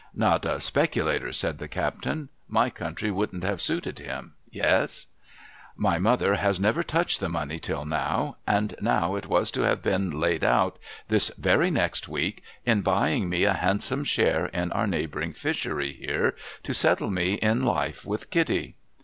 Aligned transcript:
'Not 0.27 0.45
a 0.45 0.55
si)er'lator,' 0.59 1.31
said 1.31 1.59
the 1.59 1.67
captain.' 1.67 2.29
My 2.59 2.71
country 2.71 3.11
wouldn't 3.11 3.43
have 3.43 3.61
suited 3.61 3.99
him. 3.99 4.33
Yes?'' 4.49 5.05
My 5.87 5.99
mother 5.99 6.33
has 6.37 6.59
never 6.59 6.81
touched 6.81 7.19
the 7.19 7.29
money 7.29 7.59
till 7.59 7.85
now. 7.85 8.37
And 8.47 8.73
now 8.81 9.13
it 9.15 9.27
was 9.27 9.51
to 9.51 9.61
have 9.61 9.83
heen 9.83 10.11
laid 10.19 10.43
out, 10.43 10.79
this 11.07 11.29
very 11.37 11.69
next 11.69 12.07
week, 12.07 12.41
in 12.65 12.81
huying 12.81 13.27
me 13.27 13.43
a 13.43 13.53
handsome 13.53 14.03
share 14.03 14.47
in 14.47 14.71
our 14.71 14.87
neighbouring 14.87 15.33
fisliery 15.33 15.95
here, 15.95 16.33
to 16.63 16.73
settle 16.73 17.11
me 17.11 17.33
in 17.35 17.61
life 17.63 18.03
with 18.03 18.31
Kitty.' 18.31 18.77